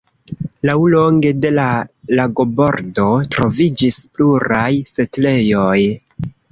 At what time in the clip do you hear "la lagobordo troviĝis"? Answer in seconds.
1.59-4.03